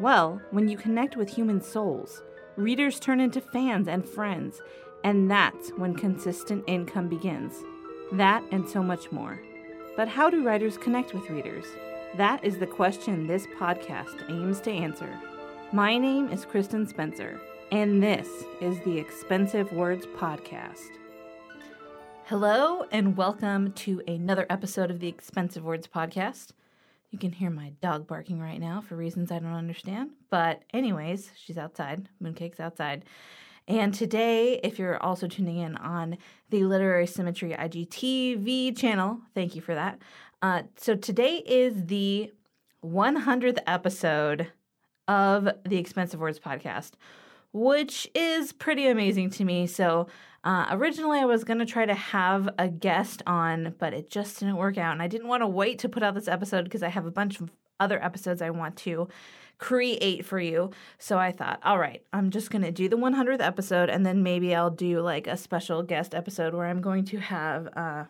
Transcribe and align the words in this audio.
Well, 0.00 0.42
when 0.50 0.68
you 0.68 0.76
connect 0.76 1.16
with 1.16 1.28
human 1.28 1.60
souls, 1.60 2.24
readers 2.56 2.98
turn 2.98 3.20
into 3.20 3.40
fans 3.40 3.86
and 3.86 4.04
friends, 4.04 4.60
and 5.04 5.30
that's 5.30 5.70
when 5.76 5.94
consistent 5.94 6.64
income 6.66 7.08
begins. 7.08 7.54
That 8.10 8.42
and 8.50 8.68
so 8.68 8.82
much 8.82 9.12
more. 9.12 9.40
But 9.96 10.08
how 10.08 10.30
do 10.30 10.42
writers 10.42 10.76
connect 10.76 11.14
with 11.14 11.30
readers? 11.30 11.64
That 12.16 12.44
is 12.44 12.58
the 12.58 12.66
question 12.66 13.28
this 13.28 13.46
podcast 13.56 14.28
aims 14.28 14.60
to 14.62 14.72
answer. 14.72 15.08
My 15.72 15.96
name 15.96 16.28
is 16.28 16.44
Kristen 16.44 16.88
Spencer, 16.88 17.40
and 17.70 18.02
this 18.02 18.26
is 18.60 18.80
the 18.80 18.98
Expensive 18.98 19.72
Words 19.72 20.06
Podcast. 20.06 20.90
Hello, 22.24 22.84
and 22.90 23.16
welcome 23.16 23.70
to 23.74 24.02
another 24.08 24.46
episode 24.50 24.90
of 24.90 24.98
the 24.98 25.08
Expensive 25.08 25.62
Words 25.62 25.86
Podcast. 25.86 26.48
You 27.14 27.20
can 27.20 27.30
hear 27.30 27.48
my 27.48 27.70
dog 27.80 28.08
barking 28.08 28.40
right 28.40 28.58
now 28.58 28.80
for 28.80 28.96
reasons 28.96 29.30
I 29.30 29.38
don't 29.38 29.52
understand. 29.52 30.10
But, 30.30 30.64
anyways, 30.72 31.30
she's 31.36 31.56
outside. 31.56 32.08
Mooncake's 32.20 32.58
outside. 32.58 33.04
And 33.68 33.94
today, 33.94 34.58
if 34.64 34.80
you're 34.80 35.00
also 35.00 35.28
tuning 35.28 35.58
in 35.58 35.76
on 35.76 36.18
the 36.50 36.64
Literary 36.64 37.06
Symmetry 37.06 37.52
IGTV 37.52 38.76
channel, 38.76 39.20
thank 39.32 39.54
you 39.54 39.62
for 39.62 39.76
that. 39.76 40.02
Uh, 40.42 40.64
so, 40.76 40.96
today 40.96 41.36
is 41.46 41.86
the 41.86 42.32
100th 42.84 43.58
episode 43.64 44.50
of 45.06 45.48
the 45.64 45.76
Expensive 45.76 46.18
Words 46.18 46.40
podcast, 46.40 46.94
which 47.52 48.10
is 48.12 48.52
pretty 48.52 48.88
amazing 48.88 49.30
to 49.30 49.44
me. 49.44 49.68
So, 49.68 50.08
uh, 50.44 50.66
originally, 50.70 51.18
I 51.18 51.24
was 51.24 51.42
going 51.42 51.58
to 51.58 51.66
try 51.66 51.86
to 51.86 51.94
have 51.94 52.50
a 52.58 52.68
guest 52.68 53.22
on, 53.26 53.74
but 53.78 53.94
it 53.94 54.10
just 54.10 54.38
didn't 54.38 54.56
work 54.56 54.76
out. 54.76 54.92
And 54.92 55.00
I 55.00 55.08
didn't 55.08 55.28
want 55.28 55.42
to 55.42 55.46
wait 55.46 55.78
to 55.80 55.88
put 55.88 56.02
out 56.02 56.14
this 56.14 56.28
episode 56.28 56.64
because 56.64 56.82
I 56.82 56.88
have 56.88 57.06
a 57.06 57.10
bunch 57.10 57.40
of 57.40 57.50
other 57.80 58.02
episodes 58.04 58.42
I 58.42 58.50
want 58.50 58.76
to 58.78 59.08
create 59.58 60.26
for 60.26 60.38
you. 60.38 60.70
So 60.98 61.18
I 61.18 61.32
thought, 61.32 61.60
all 61.64 61.78
right, 61.78 62.02
I'm 62.12 62.30
just 62.30 62.50
going 62.50 62.62
to 62.62 62.70
do 62.70 62.90
the 62.90 62.98
100th 62.98 63.40
episode 63.40 63.88
and 63.88 64.04
then 64.04 64.22
maybe 64.22 64.54
I'll 64.54 64.70
do 64.70 65.00
like 65.00 65.26
a 65.26 65.36
special 65.36 65.82
guest 65.82 66.14
episode 66.14 66.54
where 66.54 66.66
I'm 66.66 66.82
going 66.82 67.06
to 67.06 67.18
have 67.18 67.68
uh, 67.74 68.04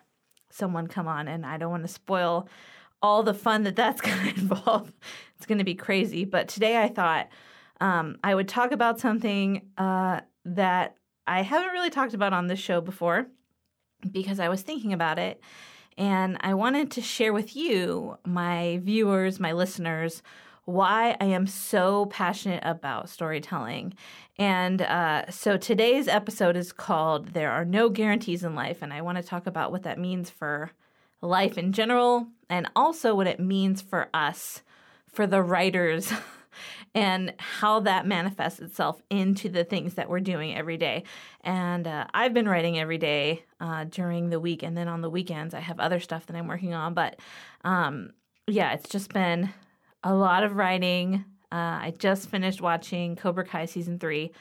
someone 0.51 0.87
come 0.87 1.07
on 1.07 1.29
and 1.29 1.45
I 1.45 1.57
don't 1.57 1.71
want 1.71 1.83
to 1.83 1.93
spoil 1.93 2.49
all 3.01 3.23
the 3.23 3.33
fun 3.33 3.63
that 3.63 3.77
that's 3.77 4.01
going 4.01 4.33
to 4.33 4.39
involve. 4.41 4.91
It's 5.37 5.45
going 5.45 5.59
to 5.59 5.63
be 5.63 5.75
crazy. 5.75 6.25
But 6.25 6.49
today 6.49 6.81
I 6.81 6.89
thought 6.89 7.29
um, 7.79 8.17
I 8.23 8.35
would 8.35 8.49
talk 8.49 8.73
about 8.73 8.99
something 8.99 9.61
uh, 9.77 10.21
that 10.43 10.97
I 11.27 11.41
haven't 11.41 11.71
really 11.71 11.89
talked 11.89 12.13
about 12.13 12.33
on 12.33 12.47
this 12.47 12.59
show 12.59 12.81
before 12.81 13.27
because 14.11 14.39
I 14.39 14.49
was 14.49 14.61
thinking 14.61 14.93
about 14.93 15.19
it 15.19 15.41
and 15.97 16.37
I 16.41 16.53
wanted 16.53 16.91
to 16.91 17.01
share 17.01 17.33
with 17.33 17.55
you, 17.55 18.17
my 18.25 18.79
viewers, 18.83 19.39
my 19.39 19.53
listeners, 19.53 20.21
why 20.65 21.15
I 21.21 21.25
am 21.25 21.47
so 21.47 22.07
passionate 22.07 22.63
about 22.65 23.09
storytelling. 23.09 23.93
And 24.37 24.81
uh, 24.81 25.29
so 25.29 25.57
today's 25.57 26.07
episode 26.07 26.57
is 26.57 26.73
called 26.73 27.29
There 27.29 27.51
Are 27.51 27.63
No 27.63 27.89
Guarantees 27.89 28.43
in 28.43 28.55
Life. 28.55 28.81
And 28.81 28.91
I 28.91 29.01
want 29.01 29.17
to 29.17 29.23
talk 29.23 29.47
about 29.47 29.71
what 29.71 29.83
that 29.83 29.99
means 29.99 30.29
for 30.29 30.71
life 31.21 31.57
in 31.57 31.71
general 31.71 32.27
and 32.49 32.69
also 32.75 33.15
what 33.15 33.27
it 33.27 33.39
means 33.39 33.81
for 33.81 34.09
us, 34.13 34.63
for 35.07 35.25
the 35.25 35.41
writers 35.41 36.11
and 36.95 37.33
how 37.37 37.81
that 37.81 38.07
manifests 38.07 38.61
itself 38.61 39.01
into 39.09 39.49
the 39.49 39.65
things 39.65 39.95
that 39.95 40.09
we're 40.09 40.21
doing 40.21 40.55
every 40.55 40.77
day. 40.77 41.03
And 41.41 41.85
uh, 41.85 42.07
I've 42.13 42.33
been 42.33 42.47
writing 42.47 42.79
every 42.79 42.97
day 42.97 43.43
uh, 43.59 43.83
during 43.83 44.29
the 44.29 44.39
week, 44.39 44.63
and 44.63 44.75
then 44.77 44.87
on 44.87 45.01
the 45.01 45.09
weekends, 45.09 45.53
I 45.53 45.59
have 45.59 45.79
other 45.79 45.99
stuff 45.99 46.25
that 46.27 46.35
I'm 46.37 46.47
working 46.47 46.73
on. 46.73 46.93
But 46.93 47.19
um, 47.65 48.11
yeah, 48.47 48.73
it's 48.73 48.89
just 48.89 49.13
been 49.13 49.53
a 50.03 50.15
lot 50.15 50.43
of 50.43 50.55
writing. 50.55 51.25
Uh, 51.51 51.83
I 51.83 51.93
just 51.99 52.29
finished 52.29 52.61
watching 52.61 53.17
Cobra 53.17 53.45
Kai 53.45 53.65
season 53.65 53.99
three, 53.99 54.31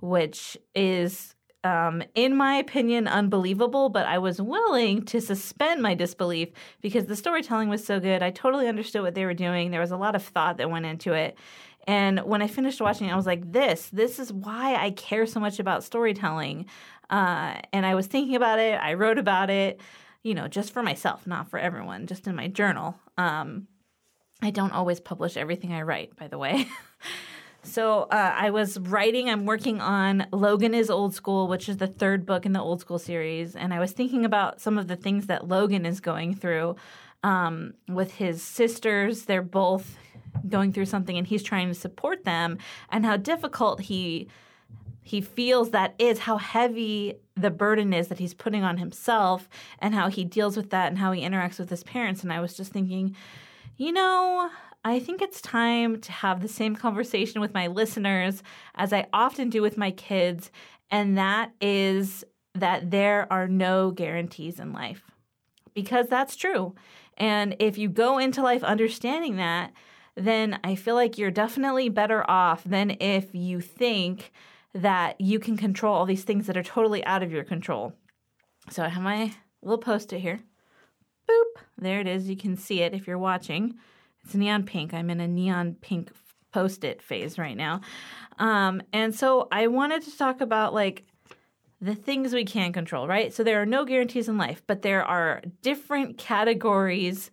which 0.00 0.56
is 0.74 1.34
um, 1.64 2.02
in 2.14 2.36
my 2.36 2.56
opinion, 2.56 3.08
unbelievable, 3.08 3.88
but 3.88 4.04
I 4.06 4.18
was 4.18 4.40
willing 4.40 5.02
to 5.06 5.20
suspend 5.20 5.80
my 5.80 5.94
disbelief 5.94 6.50
because 6.82 7.06
the 7.06 7.16
storytelling 7.16 7.70
was 7.70 7.84
so 7.84 7.98
good. 7.98 8.22
I 8.22 8.30
totally 8.30 8.68
understood 8.68 9.00
what 9.00 9.14
they 9.14 9.24
were 9.24 9.34
doing. 9.34 9.70
There 9.70 9.80
was 9.80 9.90
a 9.90 9.96
lot 9.96 10.14
of 10.14 10.22
thought 10.22 10.58
that 10.58 10.70
went 10.70 10.84
into 10.84 11.14
it. 11.14 11.38
And 11.86 12.20
when 12.20 12.42
I 12.42 12.46
finished 12.46 12.80
watching, 12.80 13.10
I 13.10 13.16
was 13.16 13.26
like, 13.26 13.52
this, 13.52 13.88
this 13.92 14.18
is 14.18 14.32
why 14.32 14.74
I 14.74 14.90
care 14.90 15.26
so 15.26 15.40
much 15.40 15.58
about 15.58 15.84
storytelling. 15.84 16.66
Uh, 17.10 17.60
and 17.72 17.84
I 17.84 17.94
was 17.94 18.06
thinking 18.06 18.36
about 18.36 18.58
it. 18.58 18.74
I 18.74 18.94
wrote 18.94 19.18
about 19.18 19.50
it, 19.50 19.80
you 20.22 20.34
know, 20.34 20.48
just 20.48 20.72
for 20.72 20.82
myself, 20.82 21.26
not 21.26 21.50
for 21.50 21.58
everyone, 21.58 22.06
just 22.06 22.26
in 22.26 22.34
my 22.34 22.48
journal. 22.48 22.98
Um, 23.18 23.68
I 24.42 24.50
don't 24.50 24.72
always 24.72 25.00
publish 25.00 25.36
everything 25.36 25.72
I 25.72 25.82
write, 25.82 26.16
by 26.16 26.28
the 26.28 26.38
way. 26.38 26.66
so 27.62 28.02
uh, 28.02 28.34
I 28.34 28.50
was 28.50 28.78
writing, 28.78 29.28
I'm 29.28 29.46
working 29.46 29.80
on 29.80 30.26
Logan 30.32 30.74
is 30.74 30.90
Old 30.90 31.14
School, 31.14 31.48
which 31.48 31.68
is 31.68 31.76
the 31.76 31.86
third 31.86 32.26
book 32.26 32.46
in 32.46 32.52
the 32.52 32.60
Old 32.60 32.80
School 32.80 32.98
series. 32.98 33.54
And 33.54 33.72
I 33.74 33.78
was 33.80 33.92
thinking 33.92 34.24
about 34.24 34.60
some 34.60 34.78
of 34.78 34.88
the 34.88 34.96
things 34.96 35.26
that 35.26 35.48
Logan 35.48 35.86
is 35.86 36.00
going 36.00 36.34
through 36.34 36.76
um, 37.22 37.74
with 37.88 38.14
his 38.14 38.42
sisters. 38.42 39.24
They're 39.24 39.42
both 39.42 39.96
going 40.48 40.72
through 40.72 40.86
something 40.86 41.16
and 41.16 41.26
he's 41.26 41.42
trying 41.42 41.68
to 41.68 41.74
support 41.74 42.24
them 42.24 42.58
and 42.90 43.04
how 43.04 43.16
difficult 43.16 43.80
he 43.82 44.28
he 45.06 45.20
feels 45.20 45.70
that 45.70 45.94
is 45.98 46.20
how 46.20 46.38
heavy 46.38 47.14
the 47.36 47.50
burden 47.50 47.92
is 47.92 48.08
that 48.08 48.18
he's 48.18 48.32
putting 48.32 48.64
on 48.64 48.78
himself 48.78 49.48
and 49.78 49.94
how 49.94 50.08
he 50.08 50.24
deals 50.24 50.56
with 50.56 50.70
that 50.70 50.88
and 50.88 50.98
how 50.98 51.12
he 51.12 51.22
interacts 51.22 51.58
with 51.58 51.70
his 51.70 51.84
parents 51.84 52.22
and 52.22 52.32
i 52.32 52.40
was 52.40 52.56
just 52.56 52.72
thinking 52.72 53.14
you 53.76 53.92
know 53.92 54.50
I 54.84 55.00
think 55.00 55.22
it's 55.22 55.40
time 55.40 55.98
to 56.02 56.12
have 56.12 56.42
the 56.42 56.48
same 56.48 56.76
conversation 56.76 57.40
with 57.40 57.54
my 57.54 57.68
listeners 57.68 58.42
as 58.74 58.92
I 58.92 59.06
often 59.14 59.48
do 59.48 59.62
with 59.62 59.78
my 59.78 59.90
kids, 59.90 60.50
and 60.90 61.16
that 61.16 61.52
is 61.58 62.22
that 62.54 62.90
there 62.90 63.26
are 63.32 63.48
no 63.48 63.90
guarantees 63.90 64.60
in 64.60 64.72
life. 64.72 65.02
Because 65.72 66.08
that's 66.08 66.36
true. 66.36 66.74
And 67.16 67.56
if 67.58 67.78
you 67.78 67.88
go 67.88 68.18
into 68.18 68.42
life 68.42 68.62
understanding 68.62 69.36
that, 69.36 69.72
then 70.16 70.58
I 70.62 70.74
feel 70.74 70.94
like 70.94 71.18
you're 71.18 71.30
definitely 71.30 71.88
better 71.88 72.28
off 72.28 72.62
than 72.64 72.96
if 73.00 73.34
you 73.34 73.60
think 73.60 74.32
that 74.74 75.20
you 75.20 75.38
can 75.38 75.56
control 75.56 75.94
all 75.94 76.06
these 76.06 76.24
things 76.24 76.46
that 76.46 76.56
are 76.56 76.62
totally 76.62 77.04
out 77.04 77.22
of 77.22 77.32
your 77.32 77.44
control. 77.44 77.94
So 78.70 78.82
I 78.82 78.88
have 78.88 79.02
my 79.02 79.34
little 79.62 79.78
post 79.78 80.12
it 80.12 80.20
here. 80.20 80.40
Boop. 81.28 81.62
There 81.78 82.00
it 82.00 82.06
is. 82.06 82.28
You 82.28 82.36
can 82.36 82.56
see 82.56 82.80
it 82.80 82.94
if 82.94 83.06
you're 83.06 83.18
watching. 83.18 83.74
It's 84.24 84.34
neon 84.34 84.64
pink. 84.64 84.94
I'm 84.94 85.10
in 85.10 85.20
a 85.20 85.28
neon 85.28 85.76
pink 85.80 86.10
post 86.52 86.84
it 86.84 87.02
phase 87.02 87.38
right 87.38 87.56
now. 87.56 87.80
Um, 88.38 88.82
and 88.92 89.14
so 89.14 89.48
I 89.50 89.66
wanted 89.66 90.02
to 90.02 90.16
talk 90.16 90.40
about 90.40 90.72
like 90.74 91.04
the 91.80 91.94
things 91.94 92.32
we 92.32 92.44
can 92.44 92.72
control, 92.72 93.06
right? 93.06 93.32
So 93.32 93.44
there 93.44 93.60
are 93.60 93.66
no 93.66 93.84
guarantees 93.84 94.28
in 94.28 94.38
life, 94.38 94.62
but 94.66 94.82
there 94.82 95.04
are 95.04 95.42
different 95.62 96.16
categories 96.16 97.30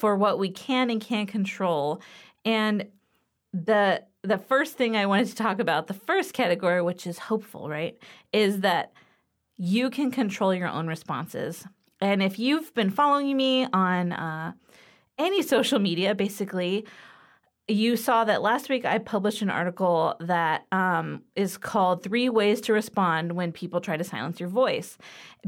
for 0.00 0.16
what 0.16 0.38
we 0.38 0.50
can 0.50 0.90
and 0.90 1.00
can't 1.00 1.28
control. 1.28 2.00
And 2.44 2.86
the 3.52 4.02
the 4.22 4.38
first 4.38 4.76
thing 4.76 4.96
I 4.96 5.06
wanted 5.06 5.28
to 5.28 5.34
talk 5.34 5.60
about, 5.60 5.86
the 5.86 5.94
first 5.94 6.34
category, 6.34 6.82
which 6.82 7.06
is 7.06 7.18
hopeful, 7.18 7.68
right, 7.68 7.96
is 8.32 8.60
that 8.60 8.92
you 9.56 9.88
can 9.90 10.10
control 10.10 10.54
your 10.54 10.68
own 10.68 10.86
responses. 10.88 11.64
And 12.00 12.22
if 12.22 12.38
you've 12.38 12.74
been 12.74 12.90
following 12.90 13.36
me 13.36 13.66
on 13.72 14.12
uh, 14.12 14.52
any 15.18 15.42
social 15.42 15.78
media, 15.78 16.14
basically, 16.14 16.86
you 17.66 17.96
saw 17.96 18.24
that 18.24 18.42
last 18.42 18.68
week 18.68 18.84
I 18.84 18.98
published 18.98 19.42
an 19.42 19.50
article 19.50 20.16
that 20.20 20.66
um, 20.72 21.22
is 21.36 21.56
called 21.56 22.02
Three 22.02 22.28
Ways 22.28 22.60
to 22.62 22.72
Respond 22.72 23.32
When 23.32 23.52
People 23.52 23.80
Try 23.80 23.96
to 23.96 24.04
Silence 24.04 24.40
Your 24.40 24.48
Voice. 24.48 24.98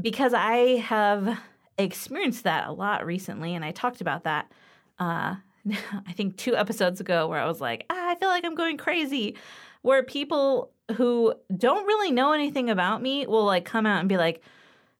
Because 0.01 0.33
I 0.33 0.77
have 0.77 1.37
experienced 1.77 2.43
that 2.43 2.67
a 2.67 2.71
lot 2.71 3.05
recently, 3.05 3.55
and 3.55 3.63
I 3.63 3.71
talked 3.71 4.01
about 4.01 4.23
that. 4.23 4.51
Uh, 4.99 5.35
I 5.71 6.13
think 6.13 6.37
two 6.37 6.55
episodes 6.55 6.99
ago, 6.99 7.27
where 7.27 7.39
I 7.39 7.45
was 7.45 7.61
like, 7.61 7.85
ah, 7.89 8.09
I 8.11 8.15
feel 8.15 8.29
like 8.29 8.45
I'm 8.45 8.55
going 8.55 8.77
crazy. 8.77 9.35
Where 9.81 10.03
people 10.03 10.71
who 10.95 11.33
don't 11.55 11.85
really 11.85 12.11
know 12.11 12.33
anything 12.33 12.69
about 12.69 13.01
me 13.01 13.25
will 13.25 13.45
like 13.45 13.65
come 13.65 13.85
out 13.85 13.99
and 13.99 14.09
be 14.09 14.17
like, 14.17 14.41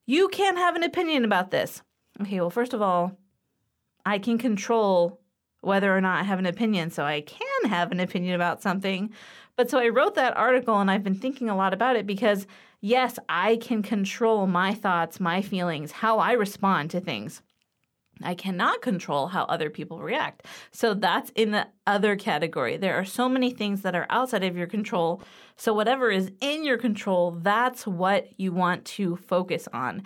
you 0.05 0.27
can't 0.29 0.57
have 0.57 0.75
an 0.75 0.83
opinion 0.83 1.25
about 1.25 1.51
this. 1.51 1.81
Okay, 2.21 2.39
well, 2.39 2.49
first 2.49 2.73
of 2.73 2.81
all, 2.81 3.17
I 4.05 4.19
can 4.19 4.37
control 4.37 5.19
whether 5.61 5.95
or 5.95 6.01
not 6.01 6.19
I 6.19 6.23
have 6.23 6.39
an 6.39 6.45
opinion, 6.45 6.89
so 6.89 7.03
I 7.03 7.21
can 7.21 7.47
can 7.63 7.69
have 7.69 7.91
an 7.91 7.99
opinion 7.99 8.35
about 8.35 8.61
something. 8.61 9.11
But 9.55 9.69
so 9.69 9.79
I 9.79 9.89
wrote 9.89 10.15
that 10.15 10.35
article 10.35 10.79
and 10.79 10.89
I've 10.89 11.03
been 11.03 11.15
thinking 11.15 11.49
a 11.49 11.55
lot 11.55 11.73
about 11.73 11.95
it 11.95 12.07
because, 12.07 12.47
yes, 12.81 13.19
I 13.29 13.57
can 13.57 13.83
control 13.83 14.47
my 14.47 14.73
thoughts, 14.73 15.19
my 15.19 15.41
feelings, 15.41 15.91
how 15.91 16.19
I 16.19 16.33
respond 16.33 16.91
to 16.91 16.99
things. 16.99 17.41
I 18.21 18.35
cannot 18.35 18.81
control 18.81 19.27
how 19.27 19.43
other 19.45 19.69
people 19.69 19.99
react. 19.99 20.45
So 20.71 20.93
that's 20.93 21.31
in 21.31 21.51
the 21.51 21.67
other 21.87 22.15
category. 22.15 22.77
There 22.77 22.95
are 22.95 23.05
so 23.05 23.27
many 23.27 23.51
things 23.51 23.81
that 23.81 23.95
are 23.95 24.05
outside 24.09 24.43
of 24.43 24.55
your 24.55 24.67
control. 24.67 25.21
So, 25.55 25.73
whatever 25.73 26.11
is 26.11 26.31
in 26.39 26.63
your 26.63 26.77
control, 26.77 27.31
that's 27.31 27.87
what 27.87 28.27
you 28.39 28.51
want 28.51 28.85
to 28.85 29.15
focus 29.15 29.67
on. 29.73 30.03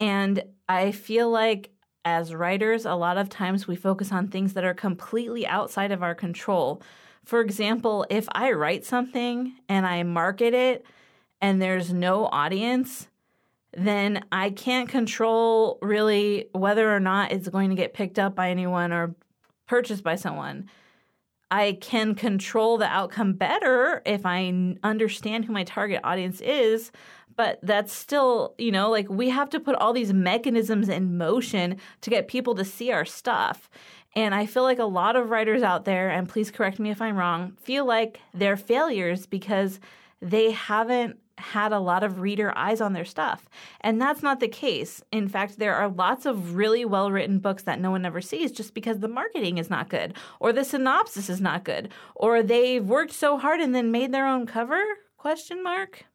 And 0.00 0.42
I 0.68 0.92
feel 0.92 1.30
like 1.30 1.72
as 2.08 2.34
writers, 2.34 2.86
a 2.86 2.94
lot 2.94 3.18
of 3.18 3.28
times 3.28 3.68
we 3.68 3.76
focus 3.76 4.10
on 4.12 4.28
things 4.28 4.54
that 4.54 4.64
are 4.64 4.72
completely 4.72 5.46
outside 5.46 5.92
of 5.92 6.02
our 6.02 6.14
control. 6.14 6.80
For 7.22 7.42
example, 7.42 8.06
if 8.08 8.26
I 8.32 8.52
write 8.52 8.86
something 8.86 9.52
and 9.68 9.86
I 9.86 10.02
market 10.04 10.54
it 10.54 10.86
and 11.42 11.60
there's 11.60 11.92
no 11.92 12.26
audience, 12.26 13.08
then 13.76 14.24
I 14.32 14.48
can't 14.50 14.88
control 14.88 15.78
really 15.82 16.48
whether 16.52 16.94
or 16.94 16.98
not 16.98 17.30
it's 17.30 17.48
going 17.48 17.68
to 17.68 17.76
get 17.76 17.92
picked 17.92 18.18
up 18.18 18.34
by 18.34 18.50
anyone 18.50 18.90
or 18.90 19.14
purchased 19.66 20.02
by 20.02 20.16
someone. 20.16 20.70
I 21.50 21.76
can 21.78 22.14
control 22.14 22.78
the 22.78 22.86
outcome 22.86 23.34
better 23.34 24.00
if 24.06 24.24
I 24.24 24.74
understand 24.82 25.44
who 25.44 25.52
my 25.52 25.64
target 25.64 26.00
audience 26.04 26.40
is, 26.40 26.90
but 27.38 27.60
that's 27.62 27.92
still, 27.92 28.56
you 28.58 28.72
know, 28.72 28.90
like 28.90 29.08
we 29.08 29.28
have 29.28 29.48
to 29.50 29.60
put 29.60 29.76
all 29.76 29.92
these 29.92 30.12
mechanisms 30.12 30.88
in 30.88 31.16
motion 31.16 31.76
to 32.00 32.10
get 32.10 32.26
people 32.26 32.52
to 32.56 32.64
see 32.64 32.90
our 32.90 33.04
stuff. 33.04 33.70
And 34.16 34.34
I 34.34 34.44
feel 34.44 34.64
like 34.64 34.80
a 34.80 34.84
lot 34.84 35.14
of 35.14 35.30
writers 35.30 35.62
out 35.62 35.84
there, 35.84 36.10
and 36.10 36.28
please 36.28 36.50
correct 36.50 36.80
me 36.80 36.90
if 36.90 37.00
I'm 37.00 37.16
wrong, 37.16 37.52
feel 37.62 37.84
like 37.84 38.20
they're 38.34 38.56
failures 38.56 39.24
because 39.24 39.78
they 40.20 40.50
haven't 40.50 41.20
had 41.36 41.72
a 41.72 41.78
lot 41.78 42.02
of 42.02 42.18
reader 42.18 42.52
eyes 42.58 42.80
on 42.80 42.92
their 42.92 43.04
stuff. 43.04 43.48
And 43.82 44.02
that's 44.02 44.20
not 44.20 44.40
the 44.40 44.48
case. 44.48 45.00
In 45.12 45.28
fact, 45.28 45.60
there 45.60 45.76
are 45.76 45.88
lots 45.88 46.26
of 46.26 46.56
really 46.56 46.84
well 46.84 47.12
written 47.12 47.38
books 47.38 47.62
that 47.62 47.78
no 47.78 47.92
one 47.92 48.04
ever 48.04 48.20
sees 48.20 48.50
just 48.50 48.74
because 48.74 48.98
the 48.98 49.06
marketing 49.06 49.58
is 49.58 49.70
not 49.70 49.88
good, 49.88 50.14
or 50.40 50.52
the 50.52 50.64
synopsis 50.64 51.30
is 51.30 51.40
not 51.40 51.62
good, 51.62 51.90
or 52.16 52.42
they've 52.42 52.84
worked 52.84 53.12
so 53.12 53.38
hard 53.38 53.60
and 53.60 53.76
then 53.76 53.92
made 53.92 54.10
their 54.10 54.26
own 54.26 54.44
cover? 54.44 54.82
Question 55.16 55.62
mark. 55.62 56.07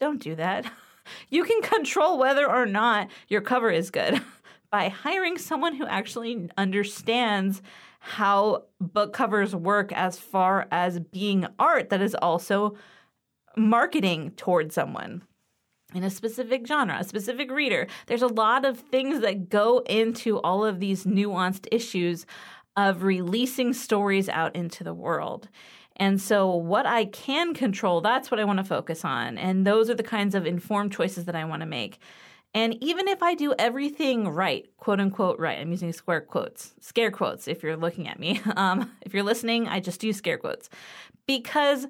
Don't 0.00 0.20
do 0.20 0.34
that. 0.36 0.70
You 1.28 1.42
can 1.42 1.60
control 1.62 2.18
whether 2.18 2.48
or 2.48 2.66
not 2.66 3.08
your 3.26 3.40
cover 3.40 3.68
is 3.68 3.90
good 3.90 4.22
by 4.70 4.90
hiring 4.90 5.38
someone 5.38 5.74
who 5.74 5.86
actually 5.86 6.48
understands 6.56 7.62
how 7.98 8.64
book 8.80 9.12
covers 9.12 9.56
work 9.56 9.92
as 9.92 10.18
far 10.18 10.68
as 10.70 11.00
being 11.00 11.46
art 11.58 11.88
that 11.88 12.00
is 12.00 12.14
also 12.14 12.76
marketing 13.56 14.32
towards 14.36 14.74
someone 14.74 15.22
in 15.94 16.04
a 16.04 16.10
specific 16.10 16.66
genre, 16.66 16.98
a 17.00 17.04
specific 17.04 17.50
reader. 17.50 17.86
There's 18.06 18.22
a 18.22 18.28
lot 18.28 18.64
of 18.64 18.78
things 18.78 19.20
that 19.20 19.48
go 19.48 19.78
into 19.86 20.38
all 20.40 20.64
of 20.64 20.80
these 20.80 21.04
nuanced 21.04 21.66
issues 21.72 22.24
of 22.76 23.02
releasing 23.02 23.72
stories 23.72 24.28
out 24.28 24.54
into 24.54 24.84
the 24.84 24.94
world. 24.94 25.48
And 26.00 26.20
so, 26.20 26.52
what 26.56 26.86
I 26.86 27.04
can 27.04 27.52
control, 27.52 28.00
that's 28.00 28.30
what 28.30 28.40
I 28.40 28.44
want 28.44 28.58
to 28.58 28.64
focus 28.64 29.04
on. 29.04 29.36
And 29.36 29.66
those 29.66 29.90
are 29.90 29.94
the 29.94 30.02
kinds 30.02 30.34
of 30.34 30.46
informed 30.46 30.92
choices 30.92 31.26
that 31.26 31.36
I 31.36 31.44
want 31.44 31.60
to 31.60 31.66
make. 31.66 31.98
And 32.54 32.82
even 32.82 33.06
if 33.06 33.22
I 33.22 33.34
do 33.34 33.54
everything 33.58 34.26
right, 34.26 34.66
quote 34.78 34.98
unquote 34.98 35.38
right, 35.38 35.58
I'm 35.58 35.70
using 35.70 35.92
square 35.92 36.22
quotes, 36.22 36.72
scare 36.80 37.10
quotes 37.10 37.46
if 37.46 37.62
you're 37.62 37.76
looking 37.76 38.08
at 38.08 38.18
me. 38.18 38.40
Um, 38.56 38.90
if 39.02 39.14
you're 39.14 39.22
listening, 39.22 39.68
I 39.68 39.78
just 39.80 40.02
use 40.02 40.16
scare 40.16 40.38
quotes 40.38 40.70
because 41.26 41.86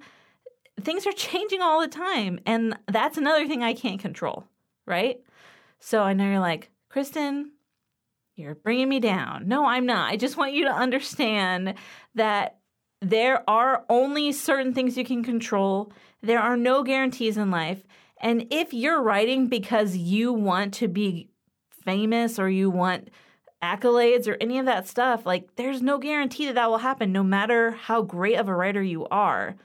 things 0.81 1.07
are 1.07 1.13
changing 1.17 1.63
all 1.63 1.81
the 1.81 1.89
time. 1.89 2.41
And 2.45 2.77
that's 2.89 3.17
another 3.17 3.47
thing 3.47 3.63
I 3.63 3.75
can't 3.75 4.01
control, 4.01 4.45
right? 4.87 5.21
So 5.79 6.03
I 6.03 6.13
know 6.13 6.25
you're 6.25 6.41
like, 6.41 6.71
Kristen, 6.89 7.53
you're 8.35 8.57
bringing 8.57 8.89
me 8.89 9.01
down. 9.01 9.47
No, 9.49 9.67
I'm 9.67 9.87
not. 9.87 10.11
I 10.11 10.17
just 10.17 10.37
want 10.37 10.53
you 10.53 10.65
to 10.65 10.73
understand 10.73 11.75
that 12.15 12.60
there 13.01 13.49
are 13.49 13.85
only 13.89 14.33
certain 14.33 14.75
things 14.75 14.97
you 14.97 15.05
can 15.05 15.25
control. 15.25 15.93
There 16.23 16.41
are 16.41 16.57
no 16.57 16.83
guarantees 16.83 17.37
in 17.37 17.51
life. 17.51 17.83
And 18.21 18.47
if 18.51 18.75
you're 18.75 19.03
writing 19.03 19.47
because 19.47 19.97
you 19.97 20.33
want 20.33 20.75
to 20.75 20.89
be 20.89 21.29
famous 21.85 22.39
or 22.39 22.51
you 22.51 22.71
want 22.71 23.09
accolades 23.63 24.29
or 24.29 24.37
any 24.41 24.59
of 24.59 24.67
that 24.67 24.87
stuff, 24.87 25.25
like 25.25 25.57
there's 25.57 25.81
no 25.81 25.99
guarantee 25.99 26.47
that 26.47 26.55
that 26.55 26.69
will 26.69 26.79
happen 26.79 27.13
no 27.13 27.23
matter 27.23 27.73
how 27.73 28.03
great 28.03 28.37
of 28.37 28.49
a 28.49 28.55
writer 28.55 28.83
you 28.83 29.07
are 29.07 29.57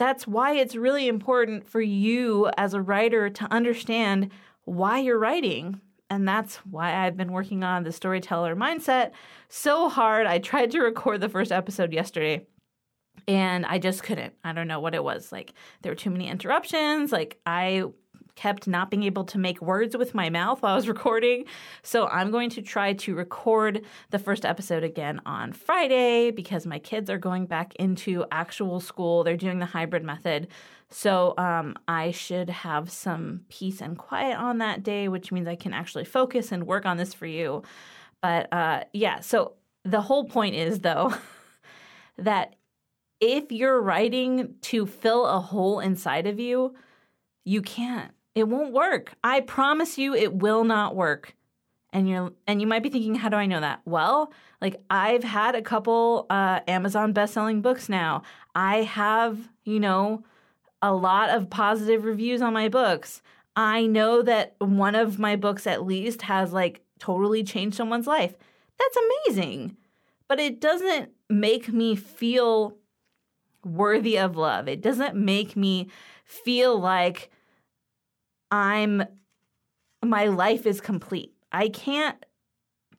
that's 0.00 0.26
why 0.26 0.54
it's 0.54 0.74
really 0.74 1.08
important 1.08 1.68
for 1.68 1.82
you 1.82 2.50
as 2.56 2.72
a 2.72 2.80
writer 2.80 3.28
to 3.28 3.44
understand 3.52 4.30
why 4.64 4.98
you're 4.98 5.18
writing. 5.18 5.78
And 6.08 6.26
that's 6.26 6.56
why 6.64 7.04
I've 7.04 7.18
been 7.18 7.32
working 7.32 7.62
on 7.62 7.84
the 7.84 7.92
storyteller 7.92 8.56
mindset 8.56 9.10
so 9.50 9.90
hard. 9.90 10.26
I 10.26 10.38
tried 10.38 10.70
to 10.70 10.80
record 10.80 11.20
the 11.20 11.28
first 11.28 11.52
episode 11.52 11.92
yesterday 11.92 12.46
and 13.26 13.66
I 13.66 13.78
just 13.78 14.02
couldn't. 14.02 14.34
I 14.44 14.52
don't 14.52 14.68
know 14.68 14.80
what 14.80 14.94
it 14.94 15.04
was. 15.04 15.32
Like, 15.32 15.52
there 15.82 15.92
were 15.92 15.96
too 15.96 16.10
many 16.10 16.28
interruptions. 16.28 17.12
Like, 17.12 17.38
I 17.46 17.84
kept 18.40 18.66
not 18.66 18.90
being 18.90 19.02
able 19.02 19.24
to 19.24 19.38
make 19.38 19.60
words 19.60 19.96
with 19.96 20.14
my 20.14 20.30
mouth 20.30 20.62
while 20.62 20.72
I 20.72 20.76
was 20.76 20.88
recording. 20.96 21.44
So 21.82 22.06
I'm 22.06 22.30
going 22.30 22.50
to 22.50 22.62
try 22.62 22.94
to 22.94 23.14
record 23.14 23.84
the 24.10 24.18
first 24.18 24.44
episode 24.46 24.82
again 24.82 25.20
on 25.26 25.52
Friday 25.52 26.30
because 26.30 26.66
my 26.66 26.78
kids 26.78 27.10
are 27.10 27.18
going 27.18 27.46
back 27.46 27.74
into 27.76 28.24
actual 28.32 28.80
school. 28.80 29.24
They're 29.24 29.36
doing 29.36 29.58
the 29.58 29.66
hybrid 29.66 30.04
method. 30.04 30.48
So 30.88 31.34
um, 31.38 31.76
I 31.86 32.10
should 32.10 32.50
have 32.50 32.90
some 32.90 33.42
peace 33.48 33.80
and 33.80 33.96
quiet 33.96 34.38
on 34.38 34.58
that 34.58 34.82
day, 34.82 35.08
which 35.08 35.30
means 35.30 35.46
I 35.46 35.54
can 35.54 35.72
actually 35.72 36.04
focus 36.04 36.50
and 36.50 36.66
work 36.66 36.86
on 36.86 36.96
this 36.96 37.14
for 37.14 37.26
you. 37.26 37.62
But 38.22 38.52
uh, 38.52 38.84
yeah, 38.92 39.20
so 39.20 39.54
the 39.84 40.00
whole 40.00 40.24
point 40.24 40.54
is, 40.54 40.80
though, 40.80 41.14
that 42.18 42.56
if 43.20 43.52
you're 43.52 43.80
writing 43.80 44.54
to 44.62 44.86
fill 44.86 45.26
a 45.26 45.40
hole 45.40 45.80
inside 45.80 46.26
of 46.26 46.40
you, 46.40 46.74
you 47.44 47.62
can't. 47.62 48.12
It 48.34 48.48
won't 48.48 48.72
work. 48.72 49.14
I 49.22 49.40
promise 49.40 49.98
you 49.98 50.14
it 50.14 50.34
will 50.34 50.64
not 50.64 50.96
work. 50.96 51.34
And 51.92 52.08
you're 52.08 52.32
and 52.46 52.60
you 52.60 52.66
might 52.66 52.84
be 52.84 52.88
thinking, 52.88 53.16
how 53.16 53.28
do 53.28 53.36
I 53.36 53.46
know 53.46 53.60
that? 53.60 53.80
Well, 53.84 54.32
like 54.60 54.76
I've 54.88 55.24
had 55.24 55.56
a 55.56 55.62
couple 55.62 56.26
uh, 56.30 56.60
Amazon 56.68 57.12
best-selling 57.12 57.62
books 57.62 57.88
now. 57.88 58.22
I 58.54 58.82
have, 58.82 59.50
you 59.64 59.80
know, 59.80 60.22
a 60.80 60.94
lot 60.94 61.30
of 61.30 61.50
positive 61.50 62.04
reviews 62.04 62.42
on 62.42 62.52
my 62.52 62.68
books. 62.68 63.22
I 63.56 63.86
know 63.86 64.22
that 64.22 64.54
one 64.58 64.94
of 64.94 65.18
my 65.18 65.34
books 65.34 65.66
at 65.66 65.84
least 65.84 66.22
has 66.22 66.52
like 66.52 66.82
totally 67.00 67.42
changed 67.42 67.76
someone's 67.76 68.06
life. 68.06 68.34
That's 68.78 68.96
amazing. 69.26 69.76
But 70.28 70.38
it 70.38 70.60
doesn't 70.60 71.10
make 71.28 71.72
me 71.72 71.96
feel 71.96 72.76
worthy 73.64 74.18
of 74.18 74.36
love. 74.36 74.68
It 74.68 74.80
doesn't 74.80 75.16
make 75.16 75.56
me 75.56 75.88
feel 76.24 76.78
like 76.78 77.30
I'm 78.50 79.04
my 80.04 80.26
life 80.26 80.66
is 80.66 80.80
complete. 80.80 81.32
I 81.52 81.68
can't 81.68 82.24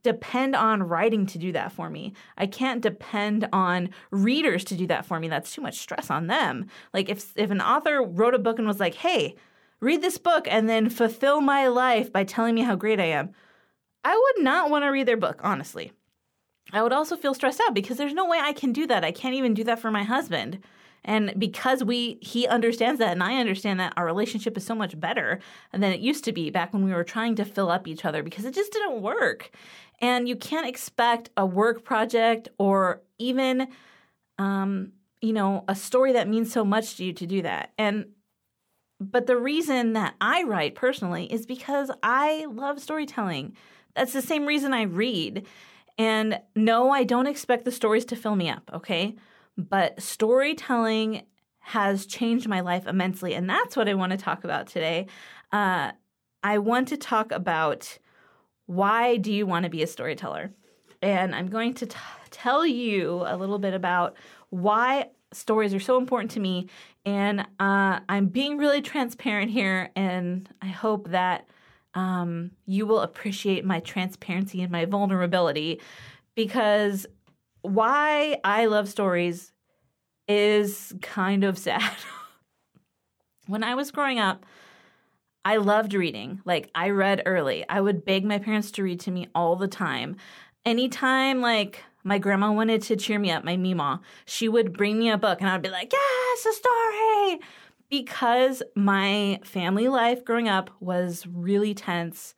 depend 0.04 0.56
on 0.56 0.84
writing 0.84 1.26
to 1.28 1.38
do 1.38 1.52
that 1.52 1.72
for 1.72 1.90
me. 1.90 2.14
I 2.38 2.48
can't 2.48 2.82
depend 2.82 3.48
on 3.54 3.90
readers 4.10 4.64
to 4.66 4.76
do 4.76 4.88
that 4.88 5.06
for 5.06 5.20
me. 5.20 5.28
That's 5.28 5.54
too 5.54 5.62
much 5.62 5.80
stress 5.80 6.10
on 6.10 6.28
them. 6.28 6.68
Like 6.94 7.10
if 7.10 7.34
if 7.36 7.52
an 7.52 7.62
author 7.62 8.02
wrote 8.04 8.36
a 8.36 8.40
book 8.40 8.60
and 8.60 8.68
was 8.68 8.80
like, 8.80 8.96
"Hey, 8.96 9.36
read 9.80 10.02
this 10.02 10.18
book 10.18 10.48
and 10.50 10.70
then 10.70 10.90
fulfill 10.90 11.42
my 11.42 11.68
life 11.68 12.12
by 12.12 12.24
telling 12.24 12.56
me 12.56 12.62
how 12.62 12.76
great 12.76 13.00
I 13.00 13.06
am." 13.06 13.32
I 14.04 14.16
would 14.16 14.44
not 14.44 14.70
want 14.72 14.84
to 14.84 14.90
read 14.90 15.08
their 15.08 15.18
book, 15.18 15.42
honestly. 15.44 15.92
I 16.72 16.82
would 16.82 16.94
also 16.94 17.16
feel 17.16 17.34
stressed 17.34 17.62
out 17.62 17.74
because 17.74 17.98
there's 17.98 18.14
no 18.14 18.28
way 18.28 18.40
I 18.40 18.54
can 18.54 18.72
do 18.72 18.88
that. 18.88 19.04
I 19.04 19.12
can't 19.12 19.36
even 19.36 19.54
do 19.54 19.64
that 19.66 19.80
for 19.80 19.92
my 19.92 20.04
husband. 20.04 20.60
And 21.04 21.34
because 21.38 21.84
we 21.84 22.20
he 22.22 22.48
understands 22.48 23.00
that 23.00 23.12
and 23.12 23.24
I 23.24 23.38
understand 23.38 23.80
that 23.80 23.94
our 23.98 24.06
relationship 24.06 24.56
is 24.56 24.66
so 24.66 24.76
much 24.76 25.00
better 25.00 25.40
than 25.72 25.84
it 25.84 26.00
used 26.00 26.24
to 26.26 26.32
be 26.32 26.52
back 26.52 26.74
when 26.74 26.86
we 26.86 26.94
were 26.94 27.04
trying 27.04 27.36
to 27.36 27.46
fill 27.46 27.72
up 27.72 27.88
each 27.88 28.06
other 28.06 28.22
because 28.22 28.46
it 28.46 28.54
just 28.54 28.72
didn't 28.72 29.02
work. 29.02 29.50
And 30.00 30.28
you 30.28 30.36
can't 30.36 30.68
expect 30.68 31.32
a 31.36 31.46
work 31.46 31.84
project 31.84 32.50
or 32.60 33.02
even 33.18 33.68
um, 34.38 34.94
you 35.22 35.34
know, 35.34 35.64
a 35.68 35.76
story 35.76 36.14
that 36.14 36.28
means 36.28 36.52
so 36.52 36.66
much 36.66 36.98
to 36.98 37.06
you 37.06 37.14
to 37.14 37.28
do 37.28 37.42
that. 37.44 37.72
And 37.78 38.08
but 39.00 39.26
the 39.26 39.38
reason 39.38 39.94
that 39.94 40.16
I 40.22 40.44
write 40.44 40.76
personally 40.76 41.32
is 41.32 41.46
because 41.46 41.90
I 42.04 42.46
love 42.50 42.80
storytelling. 42.80 43.56
That's 43.96 44.14
the 44.14 44.22
same 44.22 44.46
reason 44.46 44.74
I 44.74 44.84
read. 44.84 45.46
And 45.98 46.42
no, 46.56 46.90
I 46.90 47.04
don't 47.04 47.28
expect 47.28 47.66
the 47.66 47.72
stories 47.72 48.06
to 48.06 48.16
fill 48.16 48.36
me 48.36 48.50
up, 48.50 48.70
okay? 48.74 49.16
but 49.58 50.02
storytelling 50.02 51.24
has 51.60 52.06
changed 52.06 52.48
my 52.48 52.62
life 52.62 52.88
immensely. 52.88 53.34
And 53.34 53.50
that's 53.50 53.76
what 53.76 53.88
I 53.88 53.94
want 53.94 54.12
to 54.12 54.18
talk 54.18 54.44
about 54.44 54.68
today. 54.68 55.08
Uh, 55.52 55.92
I 56.44 56.58
want 56.58 56.88
to 56.90 56.98
talk 56.98 57.32
about 57.32 57.98
why 58.66 59.18
do 59.18 59.32
you 59.32 59.46
want 59.46 59.64
to 59.64 59.70
be 59.70 59.84
a 59.84 59.88
storyteller? 59.88 60.52
And 61.02 61.36
I'm 61.36 61.48
going 61.48 61.74
to 61.76 61.86
t- 61.86 61.98
tell 62.30 62.66
you 62.66 63.24
a 63.26 63.36
little 63.36 63.60
bit 63.60 63.74
about 63.74 64.16
why 64.50 65.10
stories 65.34 65.74
are 65.74 65.80
so 65.80 65.98
important 65.98 66.32
to 66.32 66.40
me, 66.40 66.68
and 67.06 67.42
uh, 67.60 68.00
I'm 68.10 68.28
being 68.28 68.58
really 68.58 68.82
transparent 68.82 69.50
here, 69.50 69.90
and 69.96 70.48
I 70.62 70.68
hope 70.68 71.10
that 71.10 71.48
um, 71.94 72.52
you 72.66 72.86
will 72.86 73.02
appreciate 73.02 73.66
my 73.66 73.80
transparency 73.80 74.62
and 74.62 74.72
my 74.72 74.86
vulnerability 74.86 75.82
because 76.36 77.06
why 77.62 78.40
I 78.44 78.66
love 78.66 78.90
stories 78.90 79.52
is 80.28 80.94
kind 81.02 81.44
of 81.44 81.58
sad. 81.58 81.94
when 83.48 83.64
I 83.64 83.76
was 83.76 83.92
growing 83.92 84.20
up, 84.20 84.46
I 85.44 85.58
loved 85.58 85.94
reading. 85.94 86.42
Like, 86.46 86.70
I 86.76 86.92
read 86.92 87.24
early. 87.26 87.66
I 87.68 87.82
would 87.82 88.06
beg 88.06 88.24
my 88.24 88.38
parents 88.38 88.72
to 88.72 88.84
read 88.84 89.00
to 89.02 89.12
me 89.12 89.28
all 89.34 89.56
the 89.56 89.68
time. 89.68 90.18
Anytime, 90.66 91.42
like, 91.42 91.84
my 92.04 92.20
grandma 92.20 92.52
wanted 92.52 92.84
to 92.84 92.96
cheer 92.96 93.20
me 93.20 93.32
up, 93.32 93.44
my 93.44 93.58
mima, 93.58 94.02
she 94.26 94.48
would 94.48 94.74
bring 94.74 95.00
me 95.00 95.10
a 95.10 95.18
book 95.18 95.42
and 95.42 95.50
I'd 95.50 95.62
be 95.62 95.70
like, 95.70 95.92
yes, 95.92 96.46
a 96.46 96.54
story. 96.54 97.40
Because 97.92 98.64
my 98.76 99.40
family 99.44 99.88
life 99.90 100.26
growing 100.26 100.48
up 100.48 100.72
was 100.80 101.28
really 101.28 101.76
tense, 101.76 102.34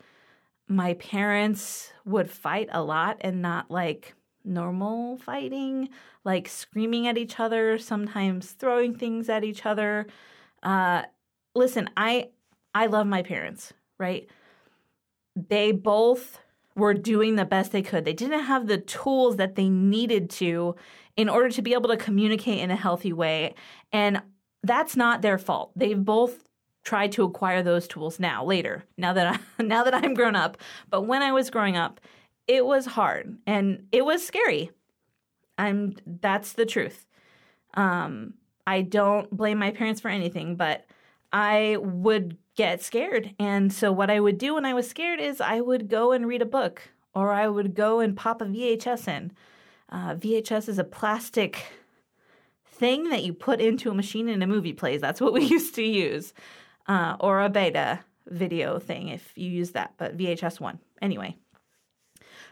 my 0.68 0.96
parents 0.96 1.94
would 2.06 2.30
fight 2.30 2.70
a 2.72 2.84
lot 2.84 3.18
and 3.22 3.42
not 3.42 3.72
like 3.72 4.16
normal 4.46 5.18
fighting, 5.18 5.90
like 6.26 6.50
screaming 6.50 7.08
at 7.08 7.18
each 7.18 7.40
other, 7.40 7.78
sometimes 7.78 8.52
throwing 8.52 8.96
things 8.96 9.30
at 9.30 9.44
each 9.44 9.66
other. 9.66 10.08
Uh, 10.64 11.04
listen, 11.56 11.90
I 11.98 12.30
I 12.76 12.88
love 12.88 13.08
my 13.08 13.24
parents, 13.24 13.74
right? 14.00 14.28
They 15.36 15.72
both 15.72 16.40
were 16.76 16.94
doing 16.94 17.36
the 17.36 17.46
best 17.46 17.72
they 17.72 17.82
could. 17.82 18.06
They 18.06 18.14
didn't 18.14 18.44
have 18.44 18.68
the 18.68 18.78
tools 18.78 19.38
that 19.38 19.56
they 19.56 19.70
needed 19.70 20.30
to 20.32 20.76
in 21.16 21.30
order 21.30 21.50
to 21.50 21.62
be 21.62 21.74
able 21.74 21.90
to 21.90 21.98
communicate 21.98 22.60
in 22.60 22.72
a 22.72 22.76
healthy 22.76 23.14
way. 23.14 23.54
And 23.92 24.22
that's 24.64 24.96
not 24.96 25.22
their 25.22 25.38
fault. 25.38 25.72
They've 25.76 26.04
both 26.04 26.48
tried 26.84 27.12
to 27.14 27.24
acquire 27.24 27.64
those 27.64 27.88
tools 27.88 28.20
now, 28.20 28.44
later, 28.44 28.84
now 28.98 29.14
that 29.14 29.40
I 29.60 29.64
now 29.64 29.84
that 29.84 29.94
I'm 29.94 30.14
grown 30.14 30.36
up. 30.36 30.58
But 30.90 31.04
when 31.04 31.22
I 31.22 31.32
was 31.32 31.50
growing 31.50 31.78
up, 31.78 32.00
it 32.48 32.66
was 32.66 32.86
hard 32.86 33.38
and 33.46 33.88
it 33.92 34.06
was 34.06 34.26
scary. 34.26 34.72
I'm 35.58 35.96
that's 36.06 36.54
the 36.54 36.66
truth. 36.66 37.06
Um, 37.76 38.36
I 38.66 38.82
don't 38.82 39.30
blame 39.36 39.60
my 39.60 39.72
parents 39.72 40.02
for 40.02 40.10
anything, 40.10 40.56
but 40.56 40.86
I 41.32 41.78
would 41.80 42.38
get 42.56 42.82
scared. 42.82 43.34
And 43.40 43.74
so 43.74 43.92
what 43.92 44.10
I 44.10 44.20
would 44.20 44.38
do 44.38 44.54
when 44.54 44.66
I 44.66 44.74
was 44.74 44.88
scared 44.88 45.20
is 45.20 45.42
I 45.42 45.60
would 45.60 45.90
go 45.90 46.12
and 46.12 46.28
read 46.28 46.42
a 46.42 46.46
book 46.46 46.82
or 47.16 47.32
I 47.32 47.48
would 47.48 47.76
go 47.76 48.00
and 48.00 48.16
pop 48.16 48.42
a 48.42 48.46
VHS 48.46 49.08
in. 49.08 49.32
Uh, 49.90 50.16
VHS 50.16 50.70
is 50.70 50.80
a 50.80 50.84
plastic 50.84 51.66
thing 52.74 53.10
that 53.10 53.24
you 53.24 53.34
put 53.34 53.62
into 53.62 53.92
a 53.92 53.94
machine 53.94 54.28
and 54.30 54.44
a 54.44 54.48
movie 54.48 54.74
plays. 54.74 55.02
That's 55.02 55.22
what 55.22 55.34
we 55.34 55.44
used 55.58 55.76
to 55.76 55.84
use. 55.84 56.34
Uh, 56.88 57.16
or 57.20 57.42
a 57.42 57.50
beta 57.50 58.02
video 58.28 58.80
thing 58.80 59.08
if 59.10 59.32
you 59.36 59.50
use 59.50 59.72
that, 59.72 59.94
but 59.98 60.18
VHS 60.18 60.60
one. 60.60 60.80
Anyway. 61.02 61.38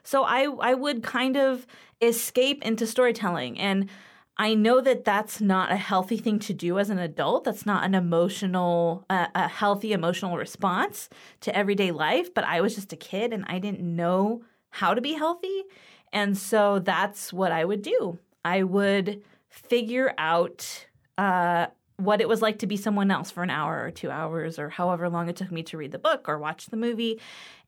So 0.03 0.23
I 0.23 0.43
I 0.43 0.73
would 0.73 1.03
kind 1.03 1.37
of 1.37 1.67
escape 2.01 2.63
into 2.63 2.87
storytelling 2.87 3.59
and 3.59 3.89
I 4.37 4.55
know 4.55 4.81
that 4.81 5.05
that's 5.05 5.39
not 5.39 5.71
a 5.71 5.75
healthy 5.75 6.17
thing 6.17 6.39
to 6.39 6.53
do 6.53 6.79
as 6.79 6.89
an 6.89 6.97
adult. 6.97 7.43
That's 7.43 7.65
not 7.65 7.83
an 7.83 7.93
emotional, 7.93 9.05
uh, 9.07 9.27
a 9.35 9.47
healthy 9.47 9.93
emotional 9.93 10.35
response 10.35 11.09
to 11.41 11.55
everyday 11.55 11.91
life. 11.91 12.33
But 12.33 12.45
I 12.45 12.61
was 12.61 12.73
just 12.73 12.91
a 12.91 12.95
kid 12.95 13.33
and 13.33 13.45
I 13.47 13.59
didn't 13.59 13.81
know 13.81 14.41
how 14.69 14.95
to 14.95 15.01
be 15.01 15.13
healthy. 15.13 15.65
And 16.11 16.35
so 16.35 16.79
that's 16.79 17.31
what 17.31 17.51
I 17.51 17.65
would 17.65 17.83
do. 17.83 18.17
I 18.43 18.63
would 18.63 19.21
figure 19.51 20.13
out 20.17 20.87
uh, 21.17 21.67
what 21.97 22.21
it 22.21 22.29
was 22.29 22.41
like 22.41 22.59
to 22.59 22.67
be 22.67 22.77
someone 22.77 23.11
else 23.11 23.29
for 23.29 23.43
an 23.43 23.49
hour 23.49 23.83
or 23.83 23.91
two 23.91 24.09
hours 24.09 24.57
or 24.57 24.69
however 24.69 25.09
long 25.09 25.29
it 25.29 25.35
took 25.35 25.51
me 25.51 25.61
to 25.61 25.77
read 25.77 25.91
the 25.91 25.99
book 25.99 26.25
or 26.27 26.39
watch 26.39 26.67
the 26.67 26.77
movie. 26.77 27.19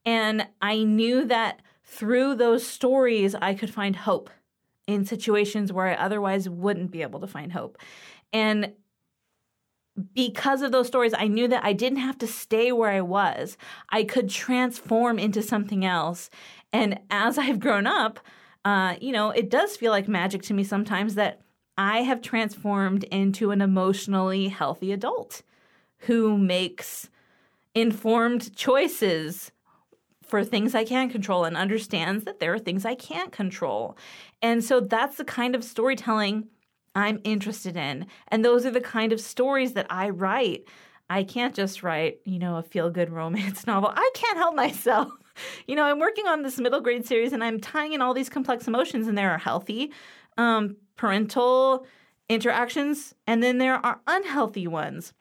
And 0.05 0.47
I 0.61 0.83
knew 0.83 1.25
that 1.25 1.61
through 1.83 2.35
those 2.35 2.65
stories, 2.65 3.35
I 3.35 3.53
could 3.53 3.71
find 3.71 3.95
hope 3.95 4.29
in 4.87 5.05
situations 5.05 5.71
where 5.71 5.87
I 5.87 5.95
otherwise 5.95 6.49
wouldn't 6.49 6.89
be 6.89 7.01
able 7.01 7.19
to 7.19 7.27
find 7.27 7.51
hope. 7.51 7.77
And 8.31 8.73
because 10.15 10.61
of 10.61 10.71
those 10.71 10.87
stories, 10.87 11.13
I 11.15 11.27
knew 11.27 11.47
that 11.49 11.63
I 11.63 11.73
didn't 11.73 11.99
have 11.99 12.17
to 12.19 12.27
stay 12.27 12.71
where 12.71 12.89
I 12.89 13.01
was. 13.01 13.57
I 13.89 14.03
could 14.03 14.29
transform 14.29 15.19
into 15.19 15.41
something 15.41 15.85
else. 15.85 16.29
And 16.71 16.99
as 17.11 17.37
I've 17.37 17.59
grown 17.59 17.85
up, 17.85 18.19
uh, 18.65 18.95
you 19.01 19.11
know, 19.11 19.31
it 19.31 19.49
does 19.49 19.75
feel 19.75 19.91
like 19.91 20.07
magic 20.07 20.41
to 20.43 20.53
me 20.53 20.63
sometimes 20.63 21.15
that 21.15 21.42
I 21.77 22.01
have 22.01 22.21
transformed 22.21 23.03
into 23.05 23.51
an 23.51 23.61
emotionally 23.61 24.49
healthy 24.49 24.91
adult 24.91 25.41
who 25.99 26.37
makes 26.37 27.09
informed 27.73 28.55
choices 28.55 29.51
for 30.23 30.43
things 30.43 30.73
I 30.75 30.83
can 30.83 31.09
control 31.09 31.45
and 31.45 31.55
understands 31.55 32.25
that 32.25 32.39
there 32.39 32.53
are 32.53 32.59
things 32.59 32.85
I 32.85 32.95
can't 32.95 33.31
control. 33.31 33.97
And 34.41 34.63
so 34.63 34.79
that's 34.79 35.17
the 35.17 35.25
kind 35.25 35.55
of 35.55 35.63
storytelling 35.63 36.47
I'm 36.95 37.19
interested 37.23 37.75
in. 37.75 38.07
And 38.27 38.43
those 38.43 38.65
are 38.65 38.71
the 38.71 38.81
kind 38.81 39.11
of 39.11 39.19
stories 39.19 39.73
that 39.73 39.87
I 39.89 40.09
write. 40.09 40.65
I 41.09 41.23
can't 41.23 41.55
just 41.55 41.83
write, 41.83 42.19
you 42.25 42.39
know, 42.39 42.57
a 42.57 42.63
feel 42.63 42.89
good 42.89 43.09
romance 43.11 43.65
novel. 43.67 43.91
I 43.95 44.09
can't 44.13 44.37
help 44.37 44.55
myself. 44.55 45.11
You 45.67 45.75
know, 45.75 45.83
I'm 45.83 45.99
working 45.99 46.27
on 46.27 46.43
this 46.43 46.59
middle 46.59 46.81
grade 46.81 47.05
series 47.05 47.33
and 47.33 47.43
I'm 47.43 47.59
tying 47.59 47.93
in 47.93 48.01
all 48.01 48.13
these 48.13 48.29
complex 48.29 48.67
emotions, 48.67 49.07
and 49.07 49.17
there 49.17 49.31
are 49.31 49.37
healthy 49.37 49.91
um, 50.37 50.77
parental 50.95 51.85
interactions, 52.29 53.13
and 53.27 53.41
then 53.41 53.57
there 53.57 53.75
are 53.85 54.01
unhealthy 54.07 54.67
ones. 54.67 55.13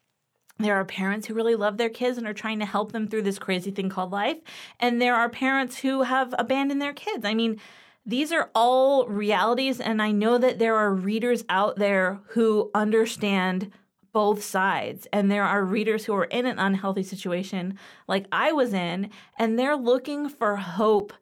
There 0.59 0.77
are 0.77 0.85
parents 0.85 1.27
who 1.27 1.35
really 1.35 1.57
love 1.57 1.77
their 1.77 1.89
kids 1.89 2.19
and 2.19 2.27
are 2.27 2.35
trying 2.35 2.61
to 2.61 2.67
help 2.67 2.93
them 2.93 3.09
through 3.09 3.23
this 3.23 3.39
crazy 3.39 3.71
thing 3.71 3.89
called 3.89 4.13
life. 4.13 4.39
And 4.79 5.01
there 5.01 5.17
are 5.17 5.29
parents 5.29 5.79
who 5.79 6.03
have 6.03 6.35
abandoned 6.39 6.81
their 6.81 6.93
kids. 6.93 7.25
I 7.25 7.35
mean, 7.35 7.59
these 8.07 8.33
are 8.33 8.51
all 8.55 9.07
realities. 9.07 9.81
And 9.81 10.01
I 10.01 10.13
know 10.13 10.39
that 10.39 10.59
there 10.59 10.77
are 10.77 10.95
readers 10.95 11.45
out 11.49 11.77
there 11.77 12.21
who 12.29 12.71
understand 12.75 13.73
both 14.13 14.43
sides. 14.43 15.07
And 15.13 15.31
there 15.31 15.45
are 15.45 15.65
readers 15.65 16.05
who 16.05 16.15
are 16.15 16.25
in 16.25 16.47
an 16.47 16.59
unhealthy 16.59 17.03
situation, 17.03 17.79
like 18.07 18.27
I 18.31 18.53
was 18.53 18.73
in, 18.73 19.11
and 19.39 19.59
they're 19.59 19.77
looking 19.77 20.29
for 20.29 20.57
hope 20.57 21.13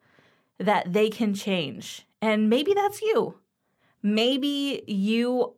that 0.59 0.93
they 0.93 1.09
can 1.09 1.35
change. 1.35 2.07
And 2.21 2.51
maybe 2.51 2.75
that's 2.75 3.01
you. 3.01 3.37
Maybe 4.03 4.83
you 4.87 5.55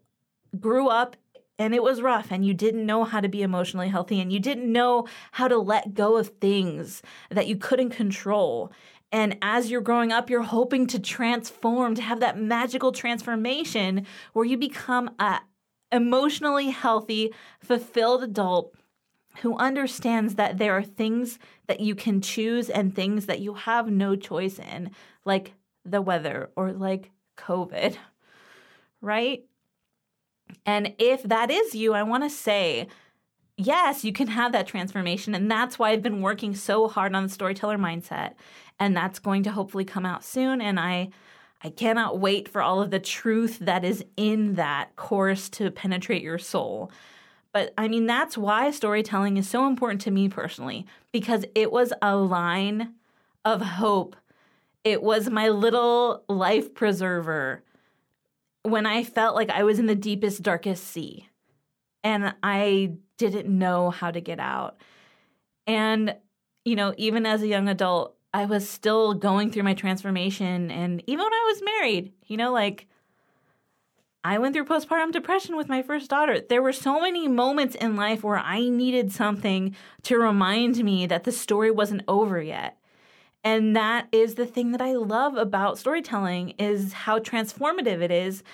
grew 0.58 0.88
up 0.88 1.16
and 1.58 1.74
it 1.74 1.82
was 1.82 2.02
rough 2.02 2.28
and 2.30 2.44
you 2.44 2.54
didn't 2.54 2.84
know 2.84 3.04
how 3.04 3.20
to 3.20 3.28
be 3.28 3.42
emotionally 3.42 3.88
healthy 3.88 4.20
and 4.20 4.32
you 4.32 4.40
didn't 4.40 4.70
know 4.70 5.06
how 5.32 5.48
to 5.48 5.58
let 5.58 5.94
go 5.94 6.16
of 6.16 6.28
things 6.40 7.02
that 7.30 7.46
you 7.46 7.56
couldn't 7.56 7.90
control. 7.90 8.72
And 9.12 9.36
as 9.42 9.70
you're 9.70 9.82
growing 9.82 10.10
up, 10.10 10.30
you're 10.30 10.42
hoping 10.42 10.86
to 10.88 10.98
transform, 10.98 11.94
to 11.94 12.02
have 12.02 12.20
that 12.20 12.38
magical 12.38 12.92
transformation 12.92 14.06
where 14.32 14.46
you 14.46 14.56
become 14.56 15.10
a 15.18 15.40
emotionally 15.92 16.70
healthy, 16.70 17.32
fulfilled 17.60 18.22
adult 18.22 18.74
who 19.40 19.56
understands 19.56 20.34
that 20.34 20.58
there 20.58 20.76
are 20.76 20.82
things 20.82 21.38
that 21.66 21.80
you 21.80 21.94
can 21.94 22.20
choose 22.20 22.68
and 22.68 22.94
things 22.94 23.26
that 23.26 23.40
you 23.40 23.54
have 23.54 23.90
no 23.90 24.16
choice 24.16 24.58
in, 24.58 24.90
like 25.24 25.54
the 25.84 26.02
weather 26.02 26.50
or 26.56 26.72
like 26.72 27.10
COVID, 27.36 27.96
right? 29.00 29.44
And 30.66 30.94
if 30.98 31.22
that 31.22 31.50
is 31.50 31.74
you, 31.74 31.94
I 31.94 32.02
want 32.02 32.24
to 32.24 32.30
say, 32.30 32.88
yes, 33.56 34.04
you 34.04 34.12
can 34.12 34.28
have 34.28 34.52
that 34.52 34.66
transformation. 34.66 35.34
And 35.34 35.50
that's 35.50 35.78
why 35.78 35.90
I've 35.90 36.02
been 36.02 36.20
working 36.20 36.54
so 36.54 36.88
hard 36.88 37.14
on 37.14 37.22
the 37.22 37.28
storyteller 37.28 37.78
mindset. 37.78 38.34
And 38.78 38.96
that's 38.96 39.18
going 39.18 39.44
to 39.44 39.52
hopefully 39.52 39.84
come 39.84 40.04
out 40.04 40.24
soon. 40.24 40.60
And 40.60 40.78
I 40.78 41.10
I 41.64 41.70
cannot 41.70 42.18
wait 42.18 42.48
for 42.48 42.60
all 42.60 42.82
of 42.82 42.90
the 42.90 42.98
truth 42.98 43.60
that 43.60 43.84
is 43.84 44.04
in 44.16 44.54
that 44.54 44.96
course 44.96 45.48
to 45.50 45.70
penetrate 45.70 46.22
your 46.22 46.38
soul. 46.38 46.90
But 47.52 47.72
I 47.78 47.86
mean, 47.88 48.06
that's 48.06 48.36
why 48.36 48.70
storytelling 48.70 49.36
is 49.36 49.48
so 49.48 49.66
important 49.66 50.00
to 50.02 50.10
me 50.10 50.28
personally, 50.28 50.86
because 51.12 51.44
it 51.54 51.70
was 51.70 51.92
a 52.02 52.16
line 52.16 52.94
of 53.44 53.60
hope. 53.60 54.16
It 54.84 55.02
was 55.02 55.30
my 55.30 55.48
little 55.50 56.24
life 56.28 56.74
preserver 56.74 57.62
when 58.62 58.86
I 58.86 59.04
felt 59.04 59.34
like 59.34 59.50
I 59.50 59.62
was 59.62 59.78
in 59.78 59.86
the 59.86 59.94
deepest, 59.94 60.42
darkest 60.42 60.84
sea 60.84 61.28
and 62.02 62.34
I 62.42 62.94
didn't 63.18 63.46
know 63.46 63.90
how 63.90 64.10
to 64.10 64.20
get 64.20 64.40
out. 64.40 64.80
And, 65.66 66.16
you 66.64 66.74
know, 66.74 66.94
even 66.96 67.26
as 67.26 67.42
a 67.42 67.48
young 67.48 67.68
adult, 67.68 68.16
I 68.34 68.46
was 68.46 68.68
still 68.68 69.14
going 69.14 69.50
through 69.50 69.64
my 69.64 69.74
transformation. 69.74 70.70
And 70.70 71.02
even 71.06 71.24
when 71.24 71.32
I 71.32 71.52
was 71.52 71.62
married, 71.62 72.12
you 72.26 72.36
know, 72.36 72.52
like 72.52 72.86
I 74.24 74.38
went 74.38 74.54
through 74.54 74.66
postpartum 74.66 75.10
depression 75.12 75.56
with 75.56 75.68
my 75.68 75.82
first 75.82 76.08
daughter. 76.08 76.40
There 76.40 76.62
were 76.62 76.72
so 76.72 77.00
many 77.00 77.26
moments 77.26 77.74
in 77.74 77.96
life 77.96 78.22
where 78.22 78.38
I 78.38 78.68
needed 78.68 79.12
something 79.12 79.74
to 80.04 80.18
remind 80.18 80.82
me 80.82 81.06
that 81.06 81.24
the 81.24 81.32
story 81.32 81.70
wasn't 81.70 82.04
over 82.06 82.40
yet. 82.40 82.78
And 83.44 83.74
that 83.74 84.06
is 84.12 84.36
the 84.36 84.46
thing 84.46 84.70
that 84.70 84.80
I 84.80 84.92
love 84.92 85.36
about 85.36 85.76
storytelling 85.76 86.50
is 86.50 86.92
how 86.92 87.18
transformative 87.18 88.00
it 88.00 88.12
is 88.12 88.44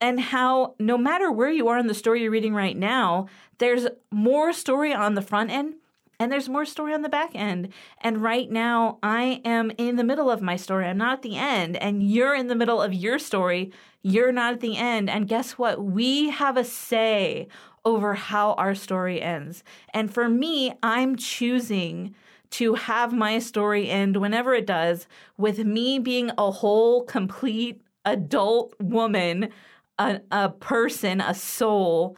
and 0.00 0.20
how 0.20 0.76
no 0.78 0.96
matter 0.96 1.32
where 1.32 1.50
you 1.50 1.66
are 1.66 1.78
in 1.78 1.88
the 1.88 1.94
story 1.94 2.22
you're 2.22 2.30
reading 2.30 2.54
right 2.54 2.76
now, 2.76 3.26
there's 3.58 3.88
more 4.12 4.52
story 4.52 4.94
on 4.94 5.14
the 5.14 5.22
front 5.22 5.50
end 5.50 5.74
and 6.20 6.32
there's 6.32 6.48
more 6.48 6.64
story 6.64 6.92
on 6.92 7.02
the 7.02 7.08
back 7.08 7.30
end. 7.34 7.68
And 8.00 8.22
right 8.22 8.50
now, 8.50 8.98
I 9.02 9.40
am 9.44 9.70
in 9.78 9.96
the 9.96 10.04
middle 10.04 10.30
of 10.30 10.42
my 10.42 10.56
story. 10.56 10.86
I'm 10.86 10.98
not 10.98 11.14
at 11.14 11.22
the 11.22 11.36
end. 11.36 11.76
And 11.76 12.02
you're 12.02 12.34
in 12.34 12.48
the 12.48 12.56
middle 12.56 12.82
of 12.82 12.92
your 12.92 13.18
story. 13.18 13.72
You're 14.02 14.32
not 14.32 14.54
at 14.54 14.60
the 14.60 14.76
end. 14.76 15.08
And 15.08 15.28
guess 15.28 15.52
what? 15.52 15.82
We 15.82 16.30
have 16.30 16.56
a 16.56 16.64
say 16.64 17.46
over 17.84 18.14
how 18.14 18.54
our 18.54 18.74
story 18.74 19.22
ends. 19.22 19.62
And 19.94 20.12
for 20.12 20.28
me, 20.28 20.72
I'm 20.82 21.16
choosing 21.16 22.14
to 22.50 22.74
have 22.74 23.12
my 23.12 23.38
story 23.38 23.88
end 23.88 24.16
whenever 24.16 24.54
it 24.54 24.66
does 24.66 25.06
with 25.36 25.58
me 25.60 25.98
being 25.98 26.32
a 26.36 26.50
whole, 26.50 27.04
complete 27.04 27.80
adult 28.04 28.74
woman, 28.80 29.50
a, 29.98 30.20
a 30.32 30.48
person, 30.48 31.20
a 31.20 31.34
soul 31.34 32.16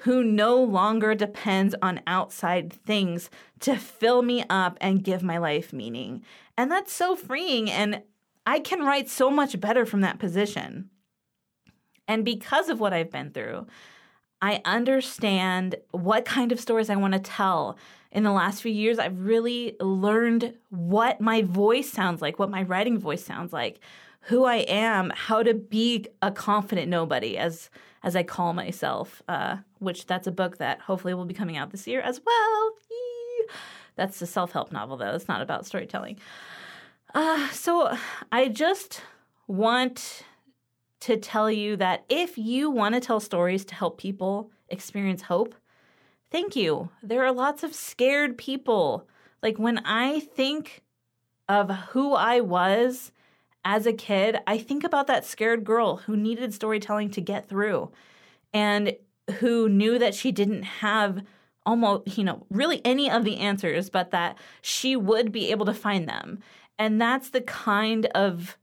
who 0.00 0.24
no 0.24 0.62
longer 0.62 1.14
depends 1.14 1.74
on 1.82 2.00
outside 2.06 2.72
things 2.72 3.28
to 3.60 3.76
fill 3.76 4.22
me 4.22 4.44
up 4.48 4.78
and 4.80 5.04
give 5.04 5.22
my 5.22 5.36
life 5.36 5.72
meaning. 5.72 6.22
And 6.56 6.70
that's 6.70 6.92
so 6.92 7.14
freeing. 7.14 7.70
And 7.70 8.02
I 8.46 8.60
can 8.60 8.80
write 8.80 9.10
so 9.10 9.30
much 9.30 9.60
better 9.60 9.84
from 9.84 10.00
that 10.00 10.18
position. 10.18 10.88
And 12.08 12.24
because 12.24 12.70
of 12.70 12.80
what 12.80 12.94
I've 12.94 13.10
been 13.10 13.30
through, 13.30 13.66
I 14.40 14.62
understand 14.64 15.76
what 15.90 16.24
kind 16.24 16.50
of 16.50 16.60
stories 16.60 16.88
I 16.88 16.96
want 16.96 17.12
to 17.12 17.20
tell. 17.20 17.76
In 18.10 18.22
the 18.22 18.32
last 18.32 18.62
few 18.62 18.72
years, 18.72 18.98
I've 18.98 19.20
really 19.20 19.76
learned 19.80 20.54
what 20.70 21.20
my 21.20 21.42
voice 21.42 21.90
sounds 21.90 22.22
like, 22.22 22.38
what 22.38 22.50
my 22.50 22.62
writing 22.62 22.98
voice 22.98 23.24
sounds 23.24 23.52
like, 23.52 23.80
who 24.22 24.44
I 24.44 24.56
am, 24.56 25.12
how 25.14 25.42
to 25.42 25.52
be 25.52 26.06
a 26.22 26.32
confident 26.32 26.88
nobody, 26.88 27.36
as 27.36 27.68
as 28.02 28.16
I 28.16 28.22
call 28.22 28.52
myself, 28.52 29.22
uh, 29.28 29.58
which 29.78 30.06
that's 30.06 30.26
a 30.26 30.32
book 30.32 30.58
that 30.58 30.80
hopefully 30.80 31.14
will 31.14 31.24
be 31.24 31.34
coming 31.34 31.56
out 31.56 31.70
this 31.70 31.86
year 31.86 32.00
as 32.00 32.20
well. 32.24 32.72
That's 33.96 34.22
a 34.22 34.26
self 34.26 34.52
help 34.52 34.72
novel, 34.72 34.96
though. 34.96 35.14
It's 35.14 35.28
not 35.28 35.42
about 35.42 35.66
storytelling. 35.66 36.18
Uh, 37.14 37.48
so 37.50 37.96
I 38.30 38.48
just 38.48 39.02
want 39.46 40.24
to 41.00 41.16
tell 41.16 41.50
you 41.50 41.76
that 41.76 42.04
if 42.08 42.38
you 42.38 42.70
want 42.70 42.94
to 42.94 43.00
tell 43.00 43.20
stories 43.20 43.64
to 43.66 43.74
help 43.74 43.98
people 43.98 44.50
experience 44.68 45.22
hope, 45.22 45.54
thank 46.30 46.54
you. 46.54 46.90
There 47.02 47.24
are 47.24 47.32
lots 47.32 47.62
of 47.62 47.74
scared 47.74 48.38
people. 48.38 49.06
Like 49.42 49.58
when 49.58 49.78
I 49.78 50.20
think 50.20 50.82
of 51.48 51.70
who 51.70 52.14
I 52.14 52.40
was 52.40 53.12
as 53.64 53.86
a 53.86 53.92
kid, 53.92 54.38
I 54.46 54.58
think 54.58 54.84
about 54.84 55.06
that 55.08 55.24
scared 55.24 55.64
girl 55.64 55.96
who 55.96 56.16
needed 56.16 56.54
storytelling 56.54 57.10
to 57.10 57.20
get 57.20 57.48
through 57.48 57.90
and 58.52 58.96
who 59.38 59.68
knew 59.68 59.98
that 59.98 60.14
she 60.14 60.32
didn't 60.32 60.62
have 60.62 61.22
almost, 61.66 62.16
you 62.18 62.24
know, 62.24 62.46
really 62.50 62.80
any 62.84 63.10
of 63.10 63.24
the 63.24 63.36
answers, 63.36 63.90
but 63.90 64.10
that 64.10 64.38
she 64.62 64.96
would 64.96 65.30
be 65.30 65.50
able 65.50 65.66
to 65.66 65.74
find 65.74 66.08
them. 66.08 66.40
And 66.78 67.00
that's 67.00 67.30
the 67.30 67.42
kind 67.42 68.06
of 68.06 68.56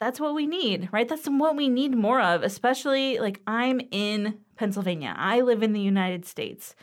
that's 0.00 0.20
what 0.20 0.34
we 0.34 0.46
need, 0.46 0.90
right? 0.92 1.08
That's 1.08 1.26
what 1.26 1.56
we 1.56 1.68
need 1.70 1.94
more 1.94 2.20
of, 2.20 2.42
especially 2.42 3.18
like 3.18 3.40
I'm 3.46 3.80
in 3.90 4.38
Pennsylvania. 4.56 5.14
I 5.16 5.40
live 5.40 5.62
in 5.62 5.72
the 5.72 5.80
United 5.80 6.26
States. 6.26 6.74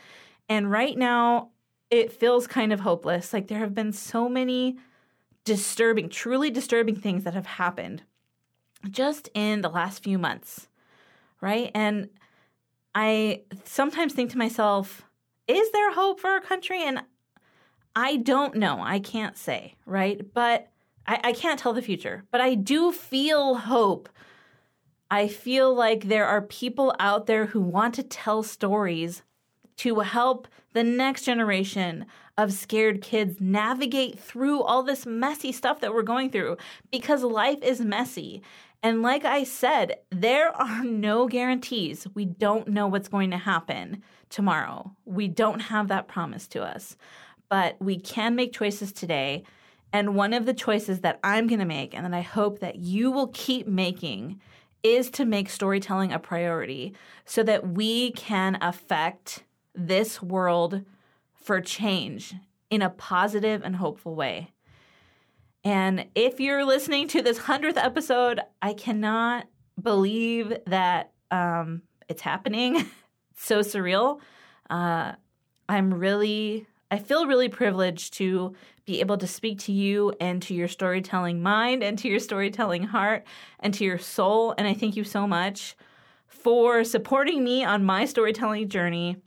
And 0.48 0.70
right 0.70 0.98
now 0.98 1.50
it 1.90 2.10
feels 2.10 2.46
kind 2.46 2.72
of 2.72 2.80
hopeless. 2.80 3.32
Like 3.32 3.46
there 3.46 3.60
have 3.60 3.74
been 3.74 3.92
so 3.92 4.28
many 4.28 4.78
disturbing, 5.44 6.08
truly 6.08 6.50
disturbing 6.50 6.96
things 6.96 7.24
that 7.24 7.34
have 7.34 7.46
happened 7.46 8.02
just 8.90 9.28
in 9.34 9.60
the 9.60 9.68
last 9.68 10.02
few 10.02 10.18
months, 10.18 10.68
right? 11.40 11.70
And 11.74 12.08
I 12.94 13.42
sometimes 13.64 14.12
think 14.12 14.30
to 14.30 14.38
myself, 14.38 15.02
is 15.48 15.70
there 15.72 15.92
hope 15.92 16.20
for 16.20 16.30
our 16.30 16.40
country? 16.40 16.82
And 16.82 17.02
I 17.94 18.16
don't 18.16 18.56
know. 18.56 18.80
I 18.80 19.00
can't 19.00 19.36
say, 19.36 19.76
right? 19.86 20.20
But 20.32 20.68
I, 21.06 21.20
I 21.24 21.32
can't 21.32 21.58
tell 21.58 21.72
the 21.72 21.82
future, 21.82 22.24
but 22.30 22.40
I 22.40 22.54
do 22.54 22.92
feel 22.92 23.56
hope. 23.56 24.08
I 25.10 25.28
feel 25.28 25.74
like 25.74 26.04
there 26.04 26.26
are 26.26 26.40
people 26.40 26.94
out 26.98 27.26
there 27.26 27.46
who 27.46 27.60
want 27.60 27.94
to 27.96 28.02
tell 28.02 28.42
stories 28.42 29.22
to 29.78 30.00
help 30.00 30.48
the 30.72 30.84
next 30.84 31.24
generation 31.24 32.06
of 32.38 32.52
scared 32.52 33.02
kids 33.02 33.40
navigate 33.40 34.18
through 34.18 34.62
all 34.62 34.82
this 34.82 35.04
messy 35.04 35.52
stuff 35.52 35.80
that 35.80 35.92
we're 35.92 36.02
going 36.02 36.30
through 36.30 36.56
because 36.90 37.22
life 37.22 37.58
is 37.62 37.80
messy. 37.80 38.42
And 38.82 39.02
like 39.02 39.24
I 39.24 39.44
said, 39.44 39.96
there 40.10 40.50
are 40.50 40.84
no 40.84 41.28
guarantees. 41.28 42.06
We 42.14 42.24
don't 42.24 42.68
know 42.68 42.86
what's 42.86 43.08
going 43.08 43.30
to 43.30 43.38
happen 43.38 44.02
tomorrow. 44.30 44.92
We 45.04 45.28
don't 45.28 45.60
have 45.60 45.88
that 45.88 46.08
promise 46.08 46.48
to 46.48 46.62
us. 46.62 46.96
But 47.48 47.76
we 47.80 47.98
can 47.98 48.34
make 48.34 48.54
choices 48.54 48.92
today. 48.92 49.44
And 49.92 50.14
one 50.14 50.32
of 50.32 50.46
the 50.46 50.54
choices 50.54 51.00
that 51.00 51.20
I'm 51.22 51.46
going 51.46 51.58
to 51.58 51.66
make, 51.66 51.94
and 51.94 52.06
that 52.06 52.14
I 52.14 52.22
hope 52.22 52.60
that 52.60 52.76
you 52.76 53.10
will 53.10 53.28
keep 53.28 53.66
making, 53.66 54.40
is 54.82 55.10
to 55.10 55.26
make 55.26 55.50
storytelling 55.50 56.12
a 56.12 56.18
priority 56.18 56.94
so 57.26 57.42
that 57.42 57.68
we 57.68 58.12
can 58.12 58.56
affect 58.62 59.44
this 59.74 60.22
world 60.22 60.82
for 61.34 61.60
change 61.60 62.34
in 62.70 62.82
a 62.82 62.90
positive 62.90 63.62
and 63.62 63.76
hopeful 63.76 64.14
way. 64.14 64.52
And 65.64 66.06
if 66.14 66.40
you're 66.40 66.64
listening 66.64 67.08
to 67.08 67.22
this 67.22 67.38
100th 67.38 67.76
episode, 67.76 68.40
I 68.60 68.74
cannot 68.74 69.46
believe 69.80 70.52
that 70.66 71.12
um, 71.30 71.82
it's 72.08 72.22
happening. 72.22 72.76
it's 73.30 73.44
so 73.44 73.60
surreal. 73.60 74.20
Uh, 74.68 75.12
I'm 75.68 75.94
really, 75.94 76.66
I 76.90 76.98
feel 76.98 77.26
really 77.26 77.48
privileged 77.48 78.14
to 78.14 78.54
be 78.84 79.00
able 79.00 79.18
to 79.18 79.26
speak 79.26 79.60
to 79.60 79.72
you 79.72 80.12
and 80.20 80.42
to 80.42 80.54
your 80.54 80.66
storytelling 80.66 81.42
mind 81.42 81.84
and 81.84 81.96
to 81.98 82.08
your 82.08 82.18
storytelling 82.18 82.82
heart 82.84 83.24
and 83.60 83.72
to 83.74 83.84
your 83.84 83.98
soul. 83.98 84.54
And 84.58 84.66
I 84.66 84.74
thank 84.74 84.96
you 84.96 85.04
so 85.04 85.26
much 85.26 85.76
for 86.26 86.82
supporting 86.82 87.44
me 87.44 87.64
on 87.64 87.84
my 87.84 88.04
storytelling 88.04 88.68
journey 88.68 89.18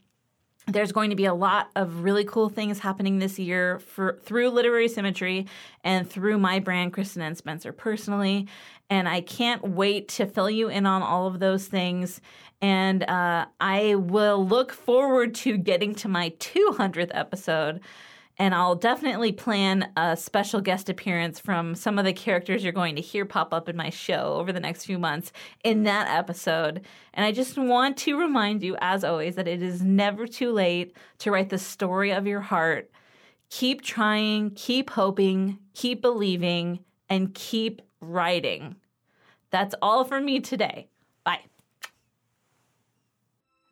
there's 0.68 0.90
going 0.90 1.10
to 1.10 1.16
be 1.16 1.26
a 1.26 1.34
lot 1.34 1.70
of 1.76 2.02
really 2.02 2.24
cool 2.24 2.48
things 2.48 2.80
happening 2.80 3.18
this 3.18 3.38
year 3.38 3.78
for 3.78 4.18
through 4.22 4.50
literary 4.50 4.88
symmetry 4.88 5.46
and 5.84 6.08
through 6.10 6.38
my 6.38 6.58
brand 6.58 6.92
Kristen 6.92 7.22
N. 7.22 7.36
Spencer 7.36 7.72
personally. 7.72 8.48
And 8.90 9.08
i 9.08 9.20
can't 9.20 9.62
wait 9.62 10.08
to 10.08 10.26
fill 10.26 10.50
you 10.50 10.68
in 10.68 10.86
on 10.86 11.02
all 11.02 11.26
of 11.26 11.38
those 11.38 11.66
things. 11.66 12.20
And 12.60 13.02
uh, 13.04 13.46
i 13.60 13.94
will 13.94 14.44
look 14.46 14.72
forward 14.72 15.34
to 15.36 15.56
getting 15.56 15.94
to 15.96 16.08
my 16.08 16.30
200th 16.38 17.10
episode 17.12 17.80
and 18.38 18.54
I'll 18.54 18.74
definitely 18.74 19.32
plan 19.32 19.90
a 19.96 20.16
special 20.16 20.60
guest 20.60 20.88
appearance 20.88 21.40
from 21.40 21.74
some 21.74 21.98
of 21.98 22.04
the 22.04 22.12
characters 22.12 22.62
you're 22.62 22.72
going 22.72 22.96
to 22.96 23.02
hear 23.02 23.24
pop 23.24 23.54
up 23.54 23.68
in 23.68 23.76
my 23.76 23.90
show 23.90 24.34
over 24.34 24.52
the 24.52 24.60
next 24.60 24.84
few 24.84 24.98
months 24.98 25.32
in 25.64 25.84
that 25.84 26.08
episode. 26.08 26.82
And 27.14 27.24
I 27.24 27.32
just 27.32 27.56
want 27.56 27.96
to 27.98 28.18
remind 28.18 28.62
you, 28.62 28.76
as 28.80 29.04
always, 29.04 29.36
that 29.36 29.48
it 29.48 29.62
is 29.62 29.82
never 29.82 30.26
too 30.26 30.52
late 30.52 30.94
to 31.18 31.30
write 31.30 31.48
the 31.48 31.58
story 31.58 32.12
of 32.12 32.26
your 32.26 32.42
heart. 32.42 32.90
Keep 33.48 33.82
trying, 33.82 34.50
keep 34.50 34.90
hoping, 34.90 35.58
keep 35.74 36.02
believing, 36.02 36.80
and 37.08 37.32
keep 37.32 37.80
writing. 38.00 38.76
That's 39.50 39.74
all 39.80 40.04
for 40.04 40.20
me 40.20 40.40
today. 40.40 40.88
Bye. 41.24 41.40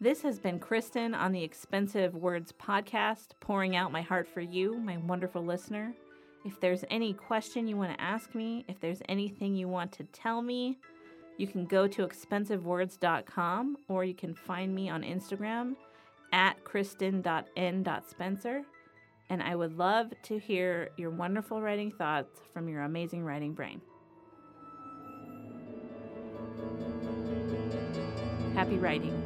This 0.01 0.23
has 0.23 0.41
been 0.41 0.59
Kristen 0.59 1.15
on 1.15 1.31
the 1.31 1.45
Expensive 1.45 2.17
Words 2.17 2.53
podcast, 2.53 3.29
pouring 3.39 3.77
out 3.77 3.93
my 3.93 4.03
heart 4.03 4.27
for 4.27 4.41
you, 4.41 4.77
my 4.77 4.97
wonderful 4.97 5.45
listener. 5.45 5.95
If 6.45 6.59
there's 6.59 6.85
any 6.91 7.13
question 7.13 7.69
you 7.69 7.77
want 7.77 7.97
to 7.97 8.01
ask 8.03 8.35
me, 8.35 8.65
if 8.67 8.81
there's 8.81 9.01
anything 9.09 9.55
you 9.55 9.69
want 9.69 9.93
to 9.93 10.03
tell 10.05 10.43
me, 10.43 10.79
you 11.39 11.47
can 11.47 11.65
go 11.65 11.87
to 11.87 12.07
expensivewords.com 12.07 13.77
or 13.89 14.05
you 14.05 14.15
can 14.15 14.35
find 14.35 14.75
me 14.75 14.91
on 14.91 15.05
Instagram 15.05 15.77
at 16.33 16.63
kristen.n.spencer. 16.65 18.63
And 19.31 19.43
I 19.43 19.55
would 19.55 19.79
love 19.79 20.13
to 20.25 20.39
hear 20.39 20.91
your 20.97 21.11
wonderful 21.11 21.63
writing 21.63 21.93
thoughts 21.93 22.41
from 22.53 22.69
your 22.69 22.83
amazing 22.83 23.25
writing 23.25 23.53
brain. 23.55 23.81
Happy 28.55 28.77
writing. 28.77 29.24